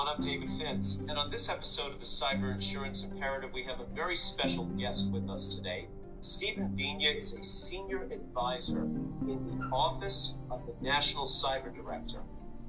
everyone. 0.00 0.16
I'm 0.16 0.24
David 0.24 0.48
Finz. 0.50 0.98
And 1.08 1.18
on 1.18 1.30
this 1.30 1.48
episode 1.48 1.92
of 1.92 2.00
the 2.00 2.06
Cyber 2.06 2.52
Insurance 2.54 3.02
Imperative, 3.02 3.50
we 3.52 3.64
have 3.64 3.80
a 3.80 3.84
very 3.94 4.16
special 4.16 4.64
guest 4.64 5.06
with 5.08 5.28
us 5.28 5.46
today. 5.46 5.88
Stephen 6.20 6.74
Vina 6.74 7.10
is 7.10 7.32
a 7.32 7.42
senior 7.42 8.04
advisor 8.04 8.82
in 8.82 9.58
the 9.58 9.66
Office 9.72 10.34
of 10.50 10.62
the 10.66 10.72
National 10.80 11.26
Cyber 11.26 11.74
Director. 11.74 12.20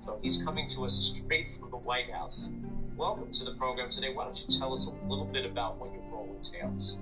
So 0.06 0.20
he's 0.22 0.38
coming 0.38 0.70
to 0.70 0.86
us 0.86 0.94
straight 0.94 1.48
from 1.58 1.72
the 1.72 1.78
White 1.78 2.12
House. 2.12 2.50
Welcome 2.98 3.32
to 3.32 3.46
the 3.46 3.54
program 3.54 3.92
today. 3.92 4.14
Why 4.14 4.26
don't 4.26 4.40
you 4.40 4.60
tell 4.60 4.74
us 4.74 4.86
a 4.86 5.10
little 5.10 5.26
bit 5.26 5.46
about 5.46 5.78
what 5.78 5.94
your 5.94 6.04
role 6.12 6.36
entails? 6.36 6.98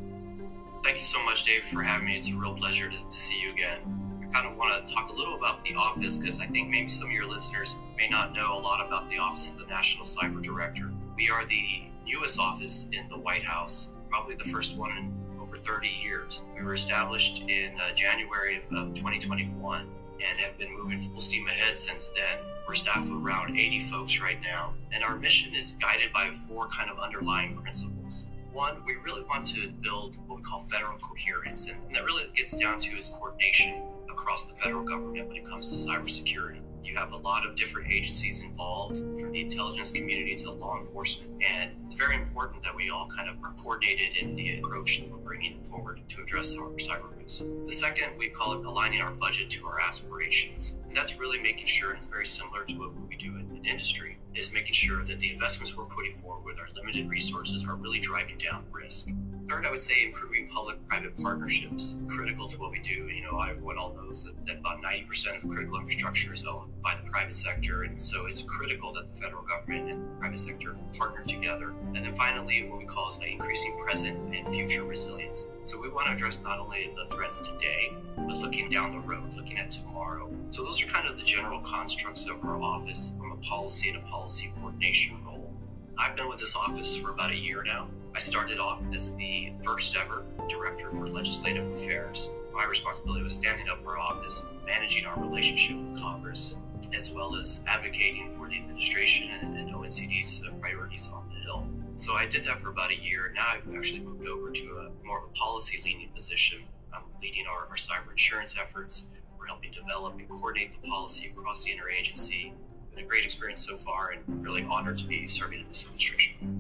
Thank 0.84 0.98
you 0.98 1.04
so 1.04 1.24
much, 1.24 1.44
David, 1.44 1.68
for 1.68 1.82
having 1.82 2.08
me. 2.08 2.18
It's 2.18 2.30
a 2.30 2.36
real 2.36 2.56
pleasure 2.56 2.90
to, 2.90 2.98
to 2.98 3.12
see 3.12 3.42
you 3.42 3.52
again 3.52 4.09
kind 4.34 4.48
of 4.48 4.56
want 4.58 4.88
to 4.88 4.94
talk 4.94 5.10
a 5.10 5.14
little 5.14 5.36
about 5.36 5.64
the 5.66 5.76
office 5.76 6.18
because 6.18 6.40
I 6.40 6.46
think 6.46 6.70
maybe 6.70 6.88
some 6.88 7.08
of 7.08 7.14
your 7.14 7.28
listeners 7.28 7.76
may 7.98 8.08
not 8.08 8.34
know 8.34 8.58
a 8.58 8.60
lot 8.60 8.86
about 8.86 9.10
the 9.10 9.18
Office 9.18 9.52
of 9.52 9.58
the 9.58 9.66
National 9.66 10.06
Cyber 10.06 10.42
Director. 10.42 10.92
We 11.16 11.30
are 11.30 11.46
the 11.46 11.84
newest 12.06 12.40
office 12.40 12.88
in 12.92 13.08
the 13.08 13.18
White 13.18 13.44
House, 13.44 13.92
probably 14.10 14.36
the 14.36 14.44
first 14.46 14.78
one 14.78 14.92
in 14.98 15.14
over 15.40 15.58
30 15.58 15.88
years. 15.88 16.44
We 16.56 16.64
were 16.64 16.74
established 16.74 17.44
in 17.48 17.74
uh, 17.80 17.94
January 17.94 18.58
of, 18.58 18.64
of 18.66 18.94
2021 18.94 19.88
and 20.22 20.40
have 20.40 20.58
been 20.58 20.74
moving 20.76 20.98
full 20.98 21.22
steam 21.22 21.48
ahead 21.48 21.78
since 21.78 22.10
then. 22.10 22.38
We're 22.68 22.76
staffed 22.76 23.10
with 23.10 23.24
around 23.24 23.58
80 23.58 23.80
folks 23.80 24.20
right 24.22 24.40
now, 24.42 24.74
and 24.92 25.04
our 25.04 25.18
mission 25.18 25.56
is 25.56 25.76
guided 25.80 26.12
by 26.12 26.32
four 26.32 26.68
kind 26.68 26.90
of 26.90 27.00
underlying 27.00 27.56
principles. 27.58 28.28
One, 28.52 28.84
we 28.86 28.96
really 28.96 29.24
want 29.24 29.48
to 29.48 29.70
build 29.82 30.18
what 30.28 30.38
we 30.38 30.44
call 30.44 30.60
federal 30.60 30.98
coherence, 30.98 31.70
and 31.70 31.78
that 31.96 32.04
really 32.04 32.26
gets 32.36 32.56
down 32.58 32.80
to 32.82 32.98
is 32.98 33.10
coordination 33.10 33.82
across 34.20 34.46
the 34.46 34.54
federal 34.54 34.84
government 34.84 35.28
when 35.30 35.38
it 35.38 35.46
comes 35.46 35.68
to 35.68 35.90
cybersecurity. 35.90 36.69
You 36.84 36.96
have 36.96 37.12
a 37.12 37.18
lot 37.18 37.46
of 37.46 37.56
different 37.56 37.92
agencies 37.92 38.40
involved, 38.40 38.98
from 38.98 39.32
the 39.32 39.42
intelligence 39.42 39.92
community 39.92 40.36
to 40.38 40.52
law 40.52 40.78
enforcement, 40.78 41.32
and 41.44 41.72
it's 41.86 41.94
very 41.94 42.16
important 42.16 42.62
that 42.64 42.76
we 42.76 42.90
all 42.90 43.08
kind 43.08 43.30
of 43.30 43.36
are 43.44 43.54
coordinated 43.62 44.18
in 44.18 44.36
the 44.36 44.60
approach 44.60 45.00
that 45.00 45.12
we're 45.12 45.18
bringing 45.18 45.62
forward 45.64 46.02
to 46.08 46.22
address 46.22 46.56
our 46.58 46.70
cyber 46.78 47.16
risks. 47.18 47.44
The 47.66 47.72
second, 47.72 48.18
we 48.18 48.30
call 48.30 48.60
it 48.60 48.66
aligning 48.66 49.02
our 49.02 49.12
budget 49.12 49.50
to 49.52 49.68
our 49.68 49.80
aspirations, 49.80 50.78
and 50.88 50.96
that's 50.96 51.20
really 51.20 51.40
making 51.40 51.68
sure, 51.68 51.90
and 51.90 51.98
it's 51.98 52.08
very 52.08 52.26
similar 52.26 52.64
to 52.66 52.74
what 52.76 52.92
we 53.08 53.16
do 53.16 53.36
in, 53.36 53.56
in 53.56 53.66
industry, 53.66 54.18
is 54.36 54.54
making 54.54 54.74
sure 54.74 55.04
that 55.04 55.20
the 55.20 55.32
investments 55.32 55.76
we're 55.76 55.86
putting 55.86 56.14
forward 56.14 56.46
with 56.46 56.60
our 56.60 56.68
limited 56.76 57.10
resources 57.10 57.66
are 57.66 57.76
really 57.76 58.00
driving 58.00 58.38
down 58.38 58.64
risk. 58.72 59.10
Third, 59.48 59.66
I 59.66 59.72
would 59.72 59.80
say 59.80 60.06
improving 60.06 60.48
public-private 60.48 61.18
partnerships, 61.18 61.98
critical 62.08 62.48
to 62.48 62.58
what 62.60 62.72
we 62.72 62.80
do. 62.80 63.08
You 63.08 63.24
know, 63.24 63.42
everyone 63.42 63.80
all 63.80 63.94
knows 63.96 64.24
that, 64.24 64.46
that 64.46 64.58
about 64.60 64.82
90% 64.84 65.38
of 65.38 65.50
critical 65.50 65.80
infrastructure 65.80 66.32
is 66.34 66.46
owned 66.46 66.72
by 66.84 66.96
the 66.96 67.10
private 67.10 67.36
sector, 67.36 67.84
and 67.84 68.00
so 68.00 68.26
it's 68.28 68.42
critical 68.42 68.94
that 68.94 69.12
the 69.12 69.22
federal 69.22 69.44
government 69.44 69.90
and 69.90 70.02
the 70.04 70.20
private 70.20 70.40
sector 70.40 70.76
partner 70.98 71.24
together. 71.24 71.74
And 71.94 72.04
then 72.06 72.14
finally, 72.14 72.68
what 72.70 72.80
we 72.80 72.86
call 72.86 73.10
is 73.10 73.18
an 73.18 73.24
increasing 73.24 73.78
present 73.78 74.34
and 74.34 74.48
future 74.50 74.84
resilience. 74.84 75.48
So 75.64 75.80
we 75.80 75.90
want 75.90 76.08
to 76.08 76.14
address 76.14 76.42
not 76.42 76.60
only 76.60 76.92
the 76.96 77.14
threats 77.14 77.40
today, 77.40 77.94
but 78.16 78.38
looking 78.38 78.70
down 78.70 78.92
the 78.92 79.00
road, 79.00 79.34
looking 79.36 79.60
at 79.60 79.72
tomorrow. 79.72 80.30
So 80.50 80.64
those 80.64 80.82
are 80.84 80.88
kind 80.88 81.08
of 81.08 81.18
the 81.18 81.26
general 81.26 81.60
constructs 81.62 82.26
of 82.28 82.44
our 82.44 82.62
office 82.62 83.14
from 83.20 83.32
a 83.32 83.38
policy 83.38 83.90
and 83.90 83.98
a 83.98 84.02
policy 84.02 84.52
coordination 84.60 85.24
role. 85.26 85.54
I've 85.98 86.16
been 86.16 86.30
with 86.30 86.40
this 86.40 86.56
office 86.56 86.96
for 86.96 87.12
about 87.12 87.32
a 87.32 87.38
year 87.38 87.62
now. 87.62 87.88
I 88.16 88.20
started 88.20 88.58
off 88.58 88.84
as 88.94 89.14
the 89.16 89.54
first 89.64 89.96
ever 89.96 90.24
director 90.48 90.90
for 90.90 91.08
legislative 91.10 91.70
affairs. 91.72 92.30
My 92.54 92.66
responsibility 92.66 93.24
was 93.24 93.34
standing 93.34 93.70
up 93.70 93.86
our 93.86 94.00
office, 94.00 94.44
managing 94.66 95.06
our 95.06 95.20
relationship 95.20 95.78
with 95.78 96.02
Congress, 96.02 96.58
as 96.96 97.12
well 97.12 97.36
as 97.36 97.62
advocating 97.68 98.30
for 98.30 98.50
the 98.50 98.58
administration 98.58 99.30
and, 99.32 99.58
and 99.58 99.74
ONCD's 99.74 100.42
uh, 100.48 100.52
priorities 100.60 101.10
on 101.14 101.30
the 101.30 101.40
Hill. 101.42 101.68
So 101.96 102.14
I 102.14 102.26
did 102.26 102.44
that 102.46 102.58
for 102.58 102.70
about 102.70 102.92
a 102.92 102.98
year. 102.98 103.32
Now 103.36 103.48
I've 103.54 103.76
actually 103.76 104.00
moved 104.00 104.28
over 104.28 104.52
to 104.52 104.66
a 104.78 105.06
more 105.06 105.20
of 105.20 105.26
a 105.26 105.34
policy 105.34 105.82
leaning 105.84 106.10
position. 106.16 106.60
I'm 106.94 107.04
leading 107.22 107.46
our, 107.48 107.68
our 107.70 107.76
cyber 107.76 108.12
insurance 108.12 108.56
efforts. 108.60 109.10
We're 109.38 109.48
helping 109.48 109.72
develop 109.72 110.18
and 110.20 110.28
coordinate 110.30 110.72
the 110.72 110.88
policy 110.88 111.32
across 111.36 111.64
the 111.64 111.72
interagency. 111.72 112.54
Been 112.96 113.04
a 113.04 113.08
great 113.08 113.24
experience 113.24 113.66
so 113.66 113.76
far 113.76 114.12
and 114.12 114.44
really 114.44 114.64
honored 114.64 114.98
to 115.00 115.06
be 115.06 115.28
serving 115.28 115.60
in 115.60 115.68
this 115.68 115.84
administration. 115.84 116.59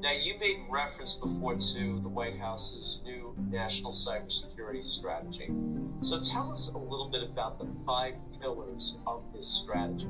Now, 0.00 0.12
you 0.12 0.38
made 0.38 0.60
reference 0.70 1.12
before 1.12 1.56
to 1.56 2.00
the 2.00 2.08
White 2.08 2.38
House's 2.38 3.00
new 3.04 3.34
national 3.50 3.92
cybersecurity 3.92 4.82
strategy. 4.82 5.50
So, 6.00 6.18
tell 6.20 6.50
us 6.50 6.68
a 6.68 6.78
little 6.78 7.10
bit 7.10 7.22
about 7.22 7.58
the 7.58 7.66
five 7.84 8.14
pillars 8.40 8.96
of 9.06 9.22
this 9.34 9.46
strategy. 9.46 10.08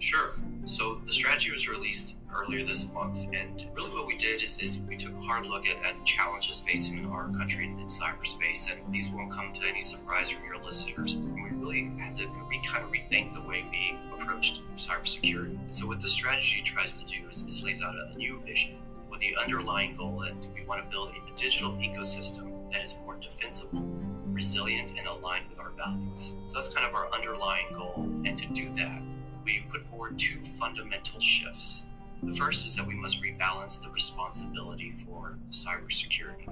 Sure. 0.00 0.32
So 0.64 1.00
the 1.04 1.12
strategy 1.12 1.50
was 1.50 1.68
released 1.68 2.16
earlier 2.34 2.64
this 2.64 2.90
month, 2.90 3.26
and 3.34 3.66
really 3.74 3.90
what 3.90 4.06
we 4.06 4.16
did 4.16 4.42
is, 4.42 4.58
is 4.58 4.80
we 4.88 4.96
took 4.96 5.12
a 5.12 5.20
hard 5.20 5.44
look 5.46 5.66
at, 5.66 5.76
at 5.84 6.04
challenges 6.06 6.58
facing 6.58 7.04
our 7.06 7.28
country 7.28 7.66
in, 7.66 7.76
cyberspace, 7.86 8.72
and 8.72 8.80
these 8.92 9.10
won't 9.10 9.30
come 9.30 9.52
to 9.52 9.68
any 9.68 9.82
surprise 9.82 10.30
from 10.30 10.44
your 10.46 10.56
listeners. 10.64 11.18
We 11.18 11.49
really 11.60 11.92
had 11.98 12.16
to 12.16 12.28
re, 12.48 12.60
kind 12.66 12.84
of 12.84 12.90
rethink 12.90 13.34
the 13.34 13.42
way 13.42 13.64
we 13.70 13.98
approached 14.14 14.62
cybersecurity. 14.76 15.58
So 15.72 15.86
what 15.86 16.00
the 16.00 16.08
strategy 16.08 16.62
tries 16.64 16.92
to 17.00 17.04
do 17.04 17.28
is, 17.28 17.44
is 17.48 17.62
lays 17.62 17.82
out 17.82 17.94
a, 17.94 18.12
a 18.14 18.16
new 18.16 18.40
vision 18.40 18.76
with 19.10 19.20
the 19.20 19.34
underlying 19.40 19.96
goal 19.96 20.18
that 20.20 20.48
we 20.54 20.64
want 20.64 20.82
to 20.82 20.90
build 20.90 21.10
a 21.10 21.36
digital 21.36 21.72
ecosystem 21.72 22.72
that 22.72 22.82
is 22.82 22.94
more 23.04 23.16
defensible, 23.16 23.82
resilient, 24.26 24.92
and 24.96 25.06
aligned 25.06 25.48
with 25.48 25.58
our 25.58 25.70
values. 25.70 26.34
So 26.46 26.54
that's 26.54 26.72
kind 26.72 26.86
of 26.88 26.94
our 26.94 27.12
underlying 27.12 27.66
goal, 27.72 27.94
and 28.24 28.38
to 28.38 28.46
do 28.48 28.72
that, 28.76 29.02
we 29.44 29.64
put 29.68 29.82
forward 29.82 30.18
two 30.18 30.38
fundamental 30.44 31.18
shifts. 31.18 31.84
The 32.22 32.36
first 32.36 32.66
is 32.66 32.76
that 32.76 32.86
we 32.86 32.94
must 32.94 33.22
rebalance 33.22 33.82
the 33.82 33.90
responsibility 33.90 34.90
for 34.90 35.38
cybersecurity. 35.50 36.48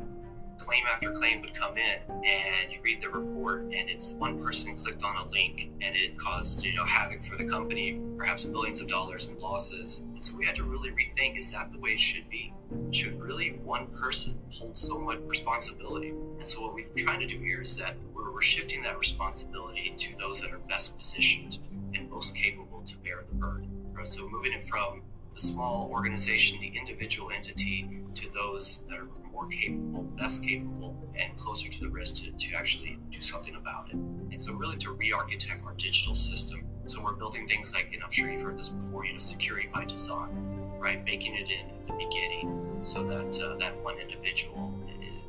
Claim 0.59 0.85
after 0.93 1.13
claim 1.13 1.41
would 1.41 1.55
come 1.55 1.77
in, 1.79 1.99
and 2.11 2.73
you 2.73 2.81
read 2.83 3.01
the 3.01 3.09
report, 3.09 3.63
and 3.63 3.89
it's 3.89 4.15
one 4.15 4.39
person 4.39 4.77
clicked 4.77 5.03
on 5.03 5.17
a 5.17 5.31
link, 5.31 5.71
and 5.81 5.97
it 5.97 6.19
caused 6.19 6.65
you 6.65 6.75
know 6.75 6.85
havoc 6.85 7.23
for 7.23 7.37
the 7.37 7.45
company, 7.45 8.01
perhaps 8.17 8.45
billions 8.45 8.81
of 8.81 8.89
dollars 8.89 9.29
in 9.29 9.39
losses. 9.39 10.01
And 10.13 10.23
so 10.23 10.35
we 10.37 10.45
had 10.45 10.57
to 10.57 10.65
really 10.65 10.91
rethink: 10.91 11.39
is 11.39 11.51
that 11.53 11.71
the 11.73 11.79
way 11.79 11.91
it 11.91 12.01
should 12.01 12.29
be? 12.29 12.53
Should 12.91 13.19
really 13.21 13.59
one 13.65 13.87
person 13.87 14.39
hold 14.51 14.77
so 14.77 14.99
much 14.99 15.19
responsibility? 15.21 16.11
And 16.11 16.47
so 16.47 16.61
what 16.61 16.75
we're 16.75 17.05
trying 17.05 17.21
to 17.21 17.27
do 17.27 17.39
here 17.39 17.63
is 17.63 17.77
that 17.77 17.97
we're, 18.13 18.33
we're 18.33 18.43
shifting 18.43 18.83
that 18.83 18.99
responsibility 18.99 19.95
to 19.97 20.17
those 20.19 20.41
that 20.41 20.53
are 20.53 20.59
best 20.59 20.97
positioned 20.99 21.59
and 21.95 22.11
most 22.11 22.35
capable 22.35 22.83
to 22.83 22.97
bear 22.99 23.25
the 23.29 23.35
burden. 23.37 23.71
Right? 23.93 24.07
So 24.07 24.29
moving 24.29 24.53
it 24.53 24.63
from 24.63 25.03
the 25.31 25.41
small 25.41 25.89
organization, 25.91 26.59
the 26.61 26.73
individual 26.77 27.31
entity, 27.31 27.89
to 28.15 28.31
those 28.33 28.85
that 28.89 28.99
are 28.99 29.07
more 29.38 29.49
capable, 29.49 30.03
best 30.16 30.43
capable, 30.43 30.97
and 31.16 31.37
closer 31.37 31.69
to 31.69 31.81
the 31.81 31.88
risk 31.88 32.25
to, 32.25 32.32
to 32.32 32.56
actually 32.56 32.99
do 33.10 33.21
something 33.21 33.54
about 33.54 33.88
it. 33.88 33.94
And 33.94 34.43
so 34.43 34.53
really 34.53 34.76
to 34.78 34.93
re-architect 34.93 35.65
our 35.65 35.75
digital 35.75 36.15
system. 36.15 36.65
So 36.87 37.00
we're 37.00 37.15
building 37.15 37.47
things 37.47 37.72
like, 37.72 37.91
and 37.93 38.03
I'm 38.03 38.10
sure 38.10 38.28
you've 38.28 38.43
heard 38.43 38.59
this 38.59 38.69
before, 38.69 39.04
you 39.04 39.12
know, 39.12 39.19
security 39.19 39.69
by 39.72 39.84
design, 39.84 40.31
right? 40.78 41.04
Making 41.04 41.37
it 41.37 41.50
in 41.50 41.71
at 41.71 41.87
the 41.87 41.93
beginning 41.93 42.81
so 42.82 43.04
that 43.04 43.41
uh, 43.41 43.56
that 43.59 43.81
one 43.84 43.99
individual 43.99 44.75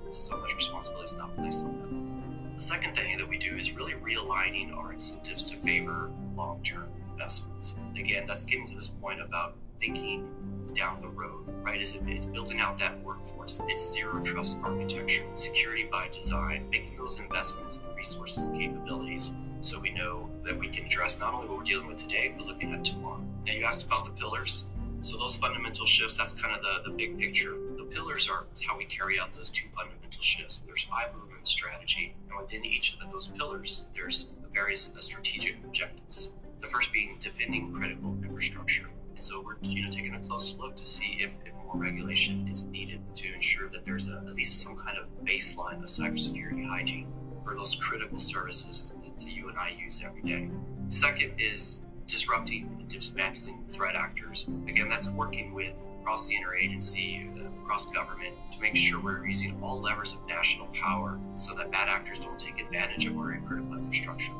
is 0.08 0.18
so 0.18 0.38
much 0.38 0.56
responsibility 0.56 1.06
is 1.06 1.18
not 1.18 1.36
placed 1.36 1.64
on 1.64 1.78
them. 1.80 2.54
The 2.56 2.64
second 2.64 2.96
thing 2.96 3.16
that 3.18 3.28
we 3.28 3.38
do 3.38 3.56
is 3.56 3.74
really 3.74 3.94
realigning 3.94 4.76
our 4.76 4.92
incentives 4.92 5.46
to 5.46 5.56
favor 5.56 6.12
long 6.36 6.64
term 6.64 6.90
investments. 7.12 7.76
And 7.78 7.98
again, 7.98 8.24
that's 8.26 8.44
getting 8.44 8.66
to 8.68 8.76
this 8.76 8.88
point 8.88 9.22
about 9.22 9.56
thinking 9.80 10.28
down 10.74 11.00
the 11.00 11.08
road, 11.08 11.44
right? 11.64 11.82
Is 11.82 11.96
it, 11.96 12.04
it's 12.06 12.26
building 12.26 12.60
out 12.60 12.78
that 12.78 13.02
workforce. 13.04 13.60
It's 13.68 13.92
zero 13.94 14.22
trust 14.22 14.58
architecture, 14.64 15.24
security 15.34 15.88
by 15.92 16.10
design, 16.10 16.70
making 16.70 16.98
those 16.98 17.20
investments 17.20 17.78
in 17.78 17.96
resources 17.96 18.44
and 18.44 18.56
capabilities 18.56 19.34
so 19.62 19.80
we 19.80 19.90
know 19.90 20.30
that 20.44 20.58
we 20.58 20.68
can 20.70 20.86
address 20.86 21.20
not 21.20 21.34
only 21.34 21.48
what 21.48 21.58
we're 21.58 21.64
dealing 21.64 21.88
with 21.88 21.98
today, 21.98 22.34
but 22.38 22.48
looking 22.48 22.74
at 22.74 22.86
tomorrow. 22.86 23.22
Now, 23.46 23.54
you 23.54 23.66
asked 23.66 23.86
about 23.86 24.06
the 24.06 24.12
pillars. 24.12 24.66
So, 25.02 25.18
those 25.18 25.36
fundamental 25.36 25.86
shifts, 25.86 26.18
that's 26.18 26.34
kind 26.34 26.54
of 26.54 26.62
the, 26.62 26.90
the 26.90 26.96
big 26.96 27.18
picture. 27.18 27.56
The 27.78 27.86
pillars 27.86 28.28
are 28.30 28.46
how 28.68 28.78
we 28.78 28.86
carry 28.86 29.20
out 29.20 29.34
those 29.34 29.50
two 29.50 29.68
fundamental 29.74 30.22
shifts. 30.22 30.62
There's 30.66 30.84
five 30.84 31.08
of 31.08 31.22
them 31.22 31.30
in 31.38 31.46
strategy, 31.46 32.16
and 32.30 32.38
within 32.40 32.66
each 32.66 32.98
of 33.02 33.12
those 33.12 33.30
pillars, 33.30 33.86
there's 33.94 34.28
various 34.54 34.92
uh, 34.96 35.00
strategic 35.00 35.56
objectives. 35.64 36.34
The 36.60 36.68
first 36.68 36.92
being 36.92 37.16
defending 37.20 37.72
critical 37.72 38.18
infrastructure. 38.22 38.90
And 39.20 39.24
so 39.26 39.42
we're 39.42 39.58
you 39.64 39.84
know 39.84 39.90
taking 39.90 40.16
a 40.16 40.20
close 40.20 40.56
look 40.58 40.78
to 40.78 40.86
see 40.86 41.18
if, 41.20 41.40
if 41.46 41.54
more 41.66 41.76
regulation 41.76 42.50
is 42.54 42.64
needed 42.64 43.02
to 43.16 43.34
ensure 43.34 43.68
that 43.68 43.84
there's 43.84 44.10
a, 44.10 44.24
at 44.26 44.34
least 44.34 44.62
some 44.62 44.78
kind 44.78 44.98
of 44.98 45.12
baseline 45.26 45.80
of 45.80 45.90
cybersecurity 45.90 46.66
hygiene 46.66 47.12
for 47.44 47.54
those 47.54 47.76
critical 47.76 48.18
services 48.18 48.94
that, 49.04 49.20
that 49.20 49.28
you 49.28 49.50
and 49.50 49.58
I 49.58 49.76
use 49.78 50.02
every 50.06 50.22
day. 50.22 50.48
Second 50.88 51.34
is 51.38 51.82
disrupting 52.08 52.74
and 52.80 52.88
dismantling 52.88 53.66
threat 53.70 53.98
actors. 53.98 54.46
Again, 54.70 54.88
that's 54.88 55.10
working 55.10 55.54
with 55.54 55.86
across 56.00 56.26
the 56.28 56.36
interagency, 56.36 57.28
uh, 57.42 57.50
across 57.62 57.88
government, 57.88 58.36
to 58.54 58.62
make 58.62 58.78
sure 58.78 59.02
we're 59.02 59.28
using 59.28 59.62
all 59.62 59.82
levers 59.82 60.14
of 60.14 60.26
national 60.30 60.68
power 60.68 61.20
so 61.36 61.54
that 61.56 61.74
bad 61.74 61.90
actors 61.90 62.20
don't 62.20 62.40
take 62.40 62.62
advantage 62.62 63.06
of 63.06 63.18
our 63.18 63.38
critical 63.46 63.74
infrastructure. 63.74 64.32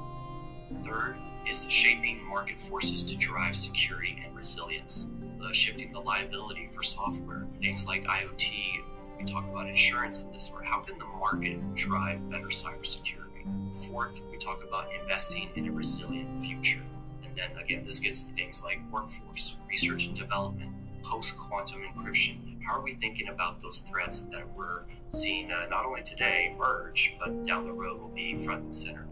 Third 0.86 1.18
is 1.48 1.70
shaping 1.70 2.24
market 2.24 2.60
forces 2.60 3.04
to 3.04 3.16
drive 3.18 3.56
security 3.56 4.22
and 4.26 4.36
resilience, 4.36 5.08
uh, 5.44 5.52
shifting 5.52 5.92
the 5.92 6.00
liability 6.00 6.68
for 6.68 6.84
software. 6.84 7.48
Things 7.62 7.86
like 7.86 8.04
IoT, 8.04 8.84
we 9.18 9.26
talk 9.26 9.46
about 9.50 9.68
insurance 9.68 10.22
in 10.22 10.32
this, 10.32 10.50
or 10.54 10.64
how 10.64 10.80
can 10.80 10.98
the 10.98 11.06
market 11.06 11.76
drive 11.76 12.30
better 12.30 12.48
cybersecurity? 12.48 13.76
Fourth, 13.88 14.22
we 14.32 14.38
talk 14.38 14.64
about 14.64 14.88
investing 15.02 15.50
in 15.56 15.68
a 15.68 15.72
resilient 15.72 16.38
future. 16.38 16.82
And 17.24 17.34
then 17.34 17.52
again, 17.58 17.84
this 17.84 18.00
gets 18.00 18.24
to 18.24 18.34
things 18.34 18.64
like 18.64 18.80
workforce, 18.92 19.56
research 19.68 20.08
and 20.08 20.16
development, 20.16 20.72
post 21.04 21.36
quantum 21.38 21.82
encryption. 21.82 22.62
How 22.66 22.76
are 22.76 22.84
we 22.84 22.94
thinking 22.96 23.30
about 23.30 23.60
those 23.60 23.80
threats 23.82 24.22
that 24.32 24.48
we're 24.56 24.84
seeing 25.12 25.52
uh, 25.52 25.66
not 25.70 25.86
only 25.86 26.04
today 26.04 26.54
emerge, 26.54 27.16
but 27.20 27.44
down 27.44 27.66
the 27.66 27.74
road 27.74 28.00
will 28.00 28.10
be 28.10 28.36
front 28.36 28.64
and 28.64 28.74
center? 28.74 29.08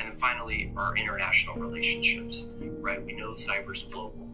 And 0.00 0.12
finally, 0.12 0.72
our 0.76 0.96
international 0.96 1.56
relationships, 1.56 2.48
right? 2.80 3.04
We 3.04 3.12
know 3.12 3.32
cyber 3.32 3.74
is 3.74 3.82
global. 3.84 4.28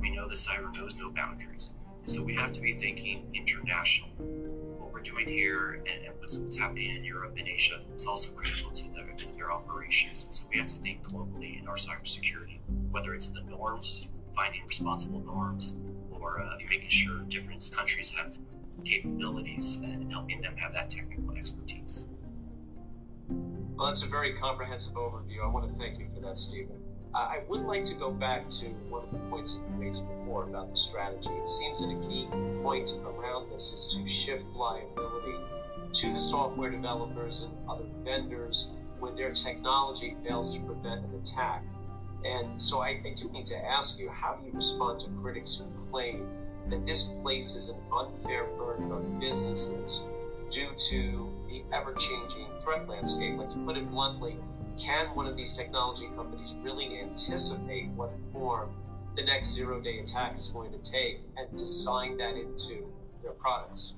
We 0.00 0.10
know 0.10 0.28
the 0.28 0.34
cyber 0.34 0.74
knows 0.76 0.94
no 0.96 1.10
boundaries. 1.10 1.72
And 2.00 2.10
so 2.10 2.22
we 2.22 2.34
have 2.34 2.52
to 2.52 2.60
be 2.60 2.72
thinking 2.72 3.26
international. 3.32 4.10
What 4.18 4.92
we're 4.92 5.00
doing 5.00 5.28
here 5.28 5.72
and, 5.72 5.88
and 5.88 6.14
what's, 6.18 6.36
what's, 6.36 6.56
happening 6.56 6.96
in 6.96 7.04
Europe 7.04 7.36
and 7.38 7.48
Asia 7.48 7.80
is 7.94 8.06
also 8.06 8.30
critical 8.32 8.72
to 8.72 8.90
their, 8.90 9.12
to 9.12 9.32
their 9.32 9.50
operations. 9.50 10.24
And 10.24 10.34
so 10.34 10.44
we 10.50 10.58
have 10.58 10.66
to 10.66 10.74
think 10.74 11.02
globally 11.02 11.60
in 11.60 11.66
our 11.68 11.76
cybersecurity, 11.76 12.58
whether 12.90 13.14
it's 13.14 13.28
the 13.28 13.42
norms, 13.42 14.08
finding 14.34 14.66
responsible 14.66 15.20
norms, 15.20 15.76
or 16.10 16.40
uh, 16.40 16.56
making 16.68 16.88
sure 16.88 17.20
different 17.28 17.70
countries 17.74 18.10
have 18.10 18.36
capabilities 18.84 19.76
and 19.82 20.12
helping 20.12 20.40
them 20.40 20.56
have 20.56 20.72
that 20.74 20.90
technical 20.90 21.34
expertise. 21.36 22.06
Well, 23.76 23.88
that's 23.88 24.02
a 24.02 24.06
very 24.06 24.34
comprehensive 24.34 24.94
overview. 24.94 25.42
I 25.42 25.48
want 25.48 25.70
to 25.70 25.78
thank 25.78 25.98
you 25.98 26.06
for 26.14 26.20
that, 26.20 26.38
Stephen. 26.38 26.80
Uh, 27.12 27.18
I 27.18 27.40
would 27.48 27.62
like 27.62 27.84
to 27.86 27.94
go 27.94 28.10
back 28.10 28.48
to 28.50 28.66
one 28.88 29.04
of 29.04 29.10
the 29.10 29.18
points 29.30 29.54
that 29.54 29.60
you 29.60 29.76
raised 29.76 30.02
before 30.06 30.44
about 30.44 30.70
the 30.70 30.76
strategy. 30.76 31.30
It 31.30 31.48
seems 31.48 31.80
that 31.80 31.88
a 31.88 32.08
key 32.08 32.28
point 32.62 32.92
around 33.04 33.50
this 33.50 33.72
is 33.72 33.88
to 33.88 34.06
shift 34.08 34.44
liability 34.54 35.38
to 35.92 36.12
the 36.12 36.20
software 36.20 36.70
developers 36.70 37.42
and 37.42 37.52
other 37.68 37.84
vendors 38.04 38.68
when 39.00 39.16
their 39.16 39.32
technology 39.32 40.16
fails 40.26 40.54
to 40.54 40.60
prevent 40.60 41.04
an 41.04 41.14
attack. 41.20 41.64
And 42.24 42.60
so 42.60 42.80
I, 42.80 43.00
I 43.04 43.14
do 43.16 43.28
need 43.30 43.46
to 43.46 43.56
ask 43.56 43.98
you, 43.98 44.08
how 44.08 44.34
do 44.34 44.46
you 44.46 44.52
respond 44.52 45.00
to 45.00 45.06
critics 45.20 45.56
who 45.56 45.66
claim 45.90 46.28
that 46.70 46.86
this 46.86 47.02
places 47.22 47.68
an 47.68 47.76
unfair 47.92 48.44
burden 48.56 48.90
on 48.90 49.20
businesses 49.20 50.02
due 50.50 50.70
to 50.90 51.30
the 51.54 51.76
ever 51.76 51.92
changing 51.94 52.48
threat 52.62 52.88
landscape? 52.88 53.38
Like, 53.38 53.50
to 53.50 53.58
put 53.58 53.76
it 53.76 53.88
bluntly, 53.90 54.36
can 54.78 55.06
one 55.14 55.26
of 55.26 55.36
these 55.36 55.52
technology 55.52 56.08
companies 56.16 56.54
really 56.62 56.98
anticipate 57.00 57.88
what 57.90 58.10
form 58.32 58.74
the 59.16 59.22
next 59.22 59.52
zero 59.52 59.80
day 59.80 60.00
attack 60.00 60.38
is 60.38 60.48
going 60.48 60.72
to 60.72 60.78
take 60.78 61.20
and 61.36 61.56
design 61.56 62.16
that 62.16 62.34
into 62.34 62.92
their 63.22 63.32
products? 63.32 63.92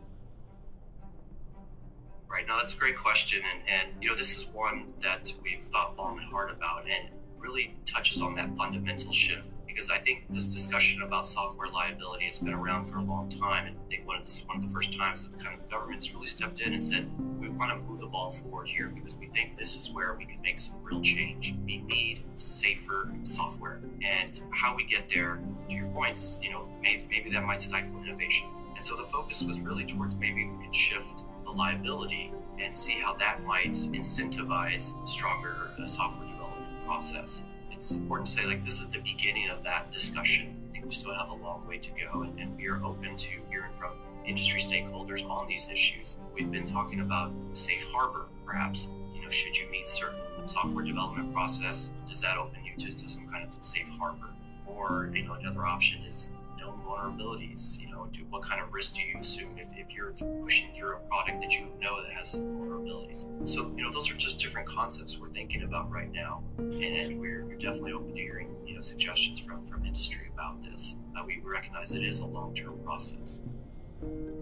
Right 2.29 2.47
now, 2.47 2.59
that's 2.59 2.75
a 2.75 2.77
great 2.77 2.99
question, 2.99 3.41
and, 3.51 3.63
and 3.69 4.03
you 4.03 4.11
know 4.11 4.17
this 4.17 4.37
is 4.37 4.47
one 4.49 4.93
that 5.01 5.33
we've 5.43 5.63
thought 5.63 5.97
long 5.97 6.19
and 6.19 6.29
hard 6.29 6.51
about, 6.51 6.85
and 6.91 7.09
really 7.39 7.77
touches 7.87 8.21
on 8.21 8.35
that 8.35 8.55
fundamental 8.57 9.13
shift 9.13 9.51
because 9.77 9.91
I 9.91 9.99
think 9.99 10.25
this 10.31 10.49
discussion 10.49 11.03
about 11.03 11.27
software 11.27 11.69
liability 11.69 12.25
has 12.25 12.39
been 12.39 12.55
around 12.55 12.87
for 12.87 12.97
a 12.97 13.03
long 13.03 13.29
time. 13.29 13.67
And 13.67 13.77
I 13.77 13.89
think 13.91 14.07
one 14.07 14.17
of 14.17 14.25
this 14.25 14.39
is 14.39 14.47
one 14.47 14.57
of 14.57 14.63
the 14.63 14.71
first 14.71 14.97
times 14.97 15.23
that 15.23 15.37
the 15.37 15.45
kind 15.45 15.61
of 15.61 15.69
government 15.69 15.97
has 15.97 16.15
really 16.15 16.29
stepped 16.29 16.63
in 16.63 16.73
and 16.73 16.83
said, 16.83 17.11
we 17.39 17.51
want 17.51 17.71
to 17.73 17.77
move 17.87 18.01
the 18.01 18.07
ball 18.07 18.31
forward 18.31 18.69
here 18.69 18.89
because 18.89 19.17
we 19.17 19.27
think 19.27 19.55
this 19.55 19.77
is 19.77 19.93
where 19.93 20.15
we 20.15 20.25
can 20.25 20.41
make 20.41 20.59
some 20.59 20.77
real 20.83 21.03
change. 21.03 21.55
We 21.67 21.83
need 21.83 22.23
safer 22.37 23.13
software. 23.23 23.83
And 24.03 24.41
how 24.51 24.75
we 24.75 24.85
get 24.85 25.11
there, 25.11 25.41
to 25.69 25.75
your 25.75 25.89
points, 25.89 26.39
you 26.41 26.49
know, 26.49 26.67
maybe, 26.81 27.05
maybe 27.11 27.31
that 27.33 27.45
might 27.45 27.61
stifle 27.61 28.03
innovation. 28.03 28.47
And 28.75 28.83
so 28.83 28.97
the 28.97 29.05
focus 29.05 29.43
was 29.43 29.61
really 29.61 29.85
towards 29.85 30.17
maybe 30.17 30.47
we 30.47 30.65
could 30.65 30.75
shift 30.75 31.25
the 31.45 31.51
liability 31.51 32.33
and 32.59 32.75
see 32.75 32.93
how 32.93 33.13
that 33.17 33.45
might 33.45 33.73
incentivize 33.73 35.07
stronger 35.07 35.73
uh, 35.79 35.87
software 35.87 36.27
development 36.27 36.83
process 36.83 37.45
it's 37.77 37.95
important 37.95 38.27
to 38.27 38.33
say 38.33 38.47
like 38.47 38.65
this 38.65 38.81
is 38.81 38.89
the 38.89 39.01
beginning 39.01 39.51
of 39.51 39.63
that 39.63 39.91
discussion. 39.91 40.57
I 40.69 40.73
think 40.73 40.87
we 40.87 40.91
still 40.91 41.15
have 41.15 41.29
a 41.29 41.35
long 41.35 41.67
way 41.69 41.77
to 41.77 41.91
go, 41.91 42.23
and, 42.23 42.39
and 42.41 42.57
we 42.57 42.67
are 42.69 42.83
open 42.83 43.17
to 43.17 43.31
hearing 43.51 43.73
from 43.75 43.93
industry 44.25 44.61
stakeholders 44.61 45.29
on 45.29 45.47
these 45.47 45.69
issues. 45.71 46.17
We've 46.35 46.51
been 46.51 46.65
talking 46.65 47.01
about 47.01 47.33
safe 47.53 47.87
harbor, 47.93 48.27
perhaps. 48.47 48.89
You 49.15 49.23
know, 49.23 49.29
should 49.29 49.57
you 49.57 49.71
meet 49.71 49.87
certain 49.87 50.19
software 50.47 50.85
development 50.85 51.33
process, 51.33 51.91
does 52.07 52.21
that 52.23 52.39
open 52.39 52.65
you 52.65 52.73
to, 52.79 52.87
to 52.87 53.09
some 53.09 53.29
kind 53.29 53.45
of 53.45 53.53
safe 53.61 53.89
harbor? 53.99 54.31
Or 54.67 55.11
you 55.15 55.25
know, 55.25 55.35
another 55.35 55.67
option 55.67 56.03
is 56.03 56.31
known 56.57 56.81
vulnerabilities. 56.81 57.81
You 57.81 57.91
know, 57.91 58.09
do, 58.13 58.25
what 58.31 58.43
kind 58.43 58.61
of 58.61 58.73
risk 58.73 58.95
do 58.95 59.03
you 59.03 59.19
assume 59.19 59.57
if, 59.59 59.69
if 59.77 59.95
you're 59.95 60.13
pushing 60.43 60.73
through 60.73 60.97
a 60.97 60.99
product 61.09 61.41
that 61.43 61.53
you 61.53 61.67
know 61.81 62.03
that 62.03 62.13
has 62.13 62.31
some 62.31 62.51
vulnerabilities? 62.51 63.27
So, 63.49 63.73
you 63.77 63.83
know, 63.83 63.93
those 63.93 64.11
are 64.11 64.17
just 64.17 64.39
different 64.39 64.69
concepts 64.69 65.19
we're 65.19 65.31
thinking 65.31 65.63
about 65.63 65.91
right 65.91 66.11
now. 66.13 66.43
And 66.59 67.19
we're, 67.21 67.45
we're 67.45 67.57
definitely 67.57 67.93
open 67.93 68.15
to 68.15 68.21
hearing, 68.21 68.55
you 68.67 68.75
know, 68.75 68.81
suggestions 68.81 69.41
from, 69.41 69.65
from 69.65 69.85
industry 69.85 70.31
about 70.33 70.63
this. 70.63 70.97
Uh, 71.17 71.23
we 71.27 71.41
recognize 71.45 71.93
it 71.93 72.03
is 72.03 72.21
a 72.21 72.27
long-term 72.27 72.79
process. 72.85 73.41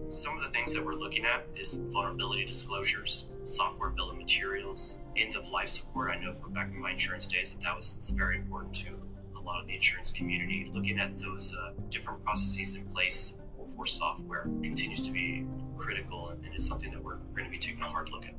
So 0.09 0.17
some 0.17 0.37
of 0.37 0.43
the 0.43 0.51
things 0.51 0.73
that 0.75 0.85
we're 0.85 0.95
looking 0.95 1.25
at 1.25 1.47
is 1.55 1.75
vulnerability 1.75 2.45
disclosures, 2.45 3.27
software 3.45 3.91
bill 3.91 4.11
of 4.11 4.17
materials, 4.17 4.99
end 5.17 5.37
of 5.37 5.49
life 5.49 5.69
support. 5.69 6.11
I 6.11 6.17
know 6.23 6.33
from 6.33 6.53
back 6.53 6.71
in 6.71 6.81
my 6.81 6.91
insurance 6.91 7.27
days 7.27 7.51
that 7.51 7.63
that 7.63 7.75
was 7.75 8.13
very 8.17 8.37
important 8.37 8.75
to 8.75 9.04
lot 9.45 9.61
of 9.61 9.67
the 9.67 9.75
insurance 9.75 10.11
community, 10.11 10.71
looking 10.73 10.99
at 10.99 11.17
those 11.17 11.55
uh, 11.55 11.73
different 11.91 12.25
processes 12.25 12.75
in 12.77 12.85
place 12.87 13.35
for 13.77 13.87
software 13.87 14.43
continues 14.63 15.01
to 15.01 15.11
be 15.11 15.47
critical 15.77 16.29
and, 16.29 16.45
it's 16.55 16.67
something 16.67 16.91
that 16.93 17.03
we're 17.03 17.17
going 17.35 17.45
to 17.45 17.51
be 17.51 17.59
taking 17.59 17.83
a 17.83 17.89
hard 17.89 18.09
look 18.11 18.25
at. 18.27 18.35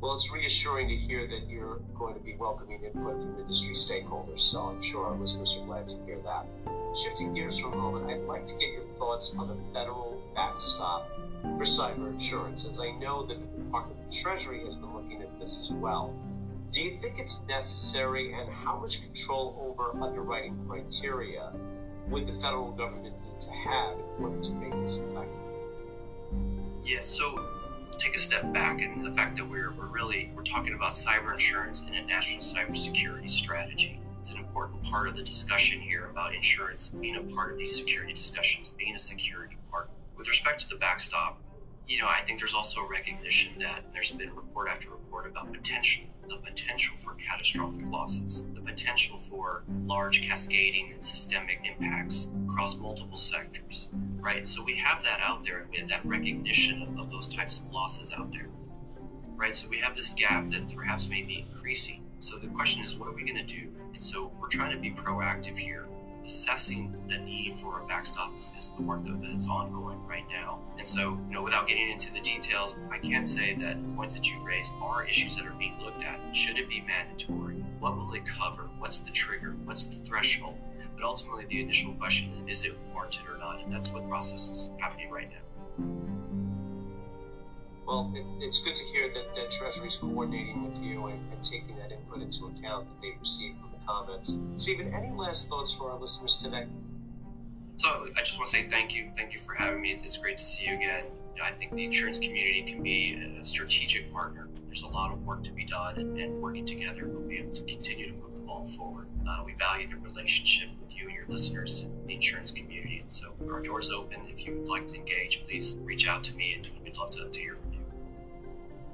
Well, 0.00 0.14
it's 0.14 0.30
reassuring 0.30 0.88
to 0.88 0.96
hear 0.96 1.26
that 1.26 1.48
you're 1.48 1.80
going 1.98 2.14
to 2.14 2.20
be 2.20 2.36
welcoming 2.36 2.84
input 2.84 3.20
from 3.20 3.40
industry 3.40 3.74
stakeholders, 3.74 4.40
so 4.40 4.60
I'm 4.60 4.80
sure 4.80 5.04
our 5.06 5.16
listeners 5.16 5.56
are 5.58 5.66
glad 5.66 5.88
to 5.88 5.96
hear 6.04 6.20
that. 6.22 6.46
Shifting 7.02 7.34
gears 7.34 7.58
for 7.58 7.72
a 7.72 7.76
moment, 7.76 8.08
I'd 8.08 8.24
like 8.28 8.46
to 8.46 8.54
get 8.54 8.68
your 8.68 8.84
thoughts 8.98 9.34
on 9.36 9.48
the 9.48 9.56
federal 9.72 10.22
backstop 10.36 11.08
for 11.42 11.64
cyber 11.64 12.12
insurance, 12.12 12.64
as 12.66 12.78
I 12.78 12.92
know 12.92 13.26
that 13.26 13.40
the 13.40 13.62
Department 13.64 13.98
of 13.98 14.14
Treasury 14.14 14.62
has 14.64 14.76
been 14.76 14.94
looking 14.94 15.22
at 15.22 15.40
this 15.40 15.58
as 15.60 15.70
well. 15.70 16.14
Do 16.74 16.82
you 16.82 16.98
think 17.00 17.20
it's 17.20 17.38
necessary, 17.46 18.32
and 18.32 18.52
how 18.52 18.80
much 18.80 19.00
control 19.00 19.56
over 19.60 19.96
underwriting 20.02 20.58
criteria 20.68 21.52
would 22.08 22.26
the 22.26 22.32
federal 22.32 22.72
government 22.72 23.14
need 23.22 23.40
to 23.42 23.50
have 23.52 23.92
in 23.96 24.24
order 24.24 24.40
to 24.40 24.50
make 24.50 24.72
this 24.82 24.96
effective? 24.96 25.38
Yeah, 26.82 27.00
so 27.00 27.46
take 27.96 28.16
a 28.16 28.18
step 28.18 28.52
back 28.52 28.82
and 28.82 29.04
the 29.04 29.12
fact 29.12 29.36
that 29.36 29.48
we're, 29.48 29.70
we're 29.70 29.86
really 29.86 30.32
we're 30.34 30.42
talking 30.42 30.74
about 30.74 30.94
cyber 30.94 31.32
insurance 31.32 31.82
and 31.86 31.94
a 31.94 32.02
national 32.06 32.42
cybersecurity 32.42 33.30
strategy. 33.30 34.00
It's 34.18 34.30
an 34.30 34.38
important 34.38 34.82
part 34.82 35.06
of 35.06 35.14
the 35.14 35.22
discussion 35.22 35.80
here 35.80 36.06
about 36.06 36.34
insurance 36.34 36.88
being 36.88 37.14
a 37.14 37.22
part 37.22 37.52
of 37.52 37.58
these 37.58 37.76
security 37.76 38.14
discussions, 38.14 38.70
being 38.70 38.96
a 38.96 38.98
security 38.98 39.58
part. 39.70 39.90
With 40.16 40.26
respect 40.28 40.58
to 40.62 40.68
the 40.68 40.76
backstop, 40.76 41.40
you 41.86 41.98
know, 42.00 42.08
I 42.08 42.22
think 42.22 42.40
there's 42.40 42.54
also 42.54 42.80
a 42.80 42.88
recognition 42.88 43.60
that 43.60 43.84
there's 43.92 44.10
been 44.10 44.34
report 44.34 44.68
after 44.68 44.90
report 44.90 45.28
about 45.30 45.52
potential 45.52 46.06
the 46.28 46.36
potential 46.36 46.96
for 46.96 47.14
catastrophic 47.14 47.84
losses, 47.88 48.46
the 48.54 48.60
potential 48.60 49.16
for 49.16 49.64
large 49.84 50.22
cascading 50.22 50.92
and 50.92 51.02
systemic 51.02 51.60
impacts 51.64 52.28
across 52.48 52.76
multiple 52.76 53.16
sectors, 53.16 53.88
right? 54.18 54.46
So 54.46 54.62
we 54.62 54.76
have 54.76 55.02
that 55.02 55.20
out 55.20 55.42
there 55.44 55.60
and 55.60 55.70
we 55.70 55.78
have 55.78 55.88
that 55.88 56.04
recognition 56.04 56.82
of, 56.82 56.98
of 56.98 57.10
those 57.10 57.28
types 57.28 57.58
of 57.58 57.72
losses 57.72 58.12
out 58.12 58.32
there, 58.32 58.48
right? 59.36 59.54
So 59.54 59.68
we 59.68 59.78
have 59.78 59.94
this 59.94 60.12
gap 60.12 60.50
that 60.50 60.74
perhaps 60.74 61.08
may 61.08 61.22
be 61.22 61.46
increasing. 61.48 62.04
So 62.18 62.36
the 62.38 62.48
question 62.48 62.82
is, 62.82 62.94
what 62.94 63.08
are 63.08 63.14
we 63.14 63.24
going 63.24 63.44
to 63.44 63.54
do? 63.54 63.70
And 63.92 64.02
so 64.02 64.32
we're 64.40 64.48
trying 64.48 64.72
to 64.72 64.78
be 64.78 64.90
proactive 64.90 65.58
here 65.58 65.86
assessing 66.24 66.94
the 67.08 67.18
need 67.18 67.54
for 67.54 67.80
a 67.80 67.86
backstop 67.86 68.34
is, 68.36 68.52
is 68.58 68.70
the 68.76 68.82
work 68.82 69.00
that's 69.04 69.48
ongoing 69.48 70.04
right 70.06 70.24
now. 70.30 70.60
And 70.78 70.86
so, 70.86 71.18
you 71.28 71.34
know, 71.34 71.42
without 71.42 71.68
getting 71.68 71.90
into 71.90 72.12
the 72.12 72.20
details, 72.20 72.74
I 72.90 72.98
can 72.98 73.26
say 73.26 73.54
that 73.54 73.82
the 73.82 73.88
points 73.96 74.14
that 74.14 74.28
you 74.28 74.42
raise 74.44 74.70
are 74.80 75.04
issues 75.04 75.36
that 75.36 75.46
are 75.46 75.54
being 75.58 75.78
looked 75.82 76.04
at. 76.04 76.20
Should 76.34 76.58
it 76.58 76.68
be 76.68 76.80
mandatory? 76.80 77.64
What 77.78 77.96
will 77.96 78.12
it 78.14 78.24
cover? 78.26 78.70
What's 78.78 78.98
the 78.98 79.10
trigger? 79.10 79.56
What's 79.64 79.84
the 79.84 79.96
threshold? 79.96 80.56
But 80.96 81.04
ultimately, 81.04 81.44
the 81.46 81.60
initial 81.60 81.92
question 81.94 82.30
is, 82.32 82.58
is 82.60 82.64
it 82.64 82.78
warranted 82.92 83.26
or 83.28 83.38
not? 83.38 83.62
And 83.62 83.72
that's 83.72 83.90
what 83.90 84.08
process 84.08 84.48
is 84.48 84.70
happening 84.78 85.10
right 85.10 85.28
now. 85.28 86.33
Well, 87.86 88.12
it, 88.14 88.24
it's 88.42 88.58
good 88.58 88.76
to 88.76 88.84
hear 88.84 89.12
that, 89.12 89.34
that 89.36 89.50
Treasury 89.50 89.88
is 89.88 89.96
coordinating 89.96 90.64
with 90.64 90.82
you 90.82 91.06
and, 91.06 91.20
and 91.32 91.42
taking 91.42 91.76
that 91.76 91.92
input 91.92 92.22
into 92.22 92.46
account 92.46 92.86
that 92.86 93.02
they've 93.02 93.20
received 93.20 93.58
from 93.60 93.70
the 93.72 93.86
comments. 93.86 94.34
Stephen, 94.56 94.94
any 94.94 95.10
last 95.10 95.48
thoughts 95.48 95.72
for 95.72 95.90
our 95.90 96.00
listeners 96.00 96.36
today? 96.36 96.66
So 97.76 98.06
I 98.16 98.20
just 98.20 98.38
want 98.38 98.50
to 98.50 98.56
say 98.56 98.68
thank 98.68 98.94
you. 98.94 99.10
Thank 99.16 99.34
you 99.34 99.40
for 99.40 99.54
having 99.54 99.82
me. 99.82 99.90
It's, 99.90 100.02
it's 100.02 100.16
great 100.16 100.38
to 100.38 100.44
see 100.44 100.66
you 100.66 100.76
again. 100.76 101.04
You 101.34 101.42
know, 101.42 101.48
I 101.48 101.50
think 101.50 101.74
the 101.74 101.84
insurance 101.84 102.18
community 102.18 102.62
can 102.62 102.82
be 102.82 103.38
a 103.40 103.44
strategic 103.44 104.12
partner. 104.12 104.48
There's 104.74 104.82
a 104.82 104.88
lot 104.88 105.12
of 105.12 105.24
work 105.24 105.44
to 105.44 105.52
be 105.52 105.62
done, 105.62 105.98
and, 105.98 106.18
and 106.18 106.42
working 106.42 106.64
together, 106.64 107.06
we'll 107.06 107.28
be 107.28 107.38
able 107.38 107.52
to 107.52 107.62
continue 107.62 108.10
to 108.10 108.12
move 108.14 108.34
the 108.34 108.40
ball 108.40 108.66
forward. 108.66 109.06
Uh, 109.24 109.44
we 109.46 109.54
value 109.54 109.86
the 109.88 109.94
relationship 109.98 110.68
with 110.80 110.96
you 110.96 111.06
and 111.06 111.14
your 111.14 111.26
listeners 111.28 111.82
and 111.82 112.08
the 112.08 112.14
insurance 112.14 112.50
community, 112.50 112.98
and 112.98 113.12
so 113.12 113.32
our 113.52 113.62
door's 113.62 113.90
open. 113.90 114.22
If 114.28 114.44
you 114.44 114.56
would 114.56 114.66
like 114.66 114.88
to 114.88 114.96
engage, 114.96 115.44
please 115.46 115.78
reach 115.82 116.08
out 116.08 116.24
to 116.24 116.34
me, 116.34 116.54
and 116.54 116.68
we'd 116.82 116.96
love 116.96 117.12
to, 117.12 117.28
to 117.28 117.38
hear 117.38 117.54
from 117.54 117.72
you. 117.72 117.78